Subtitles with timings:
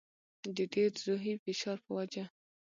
[0.55, 2.25] د ډېر روحي فشار په وجه.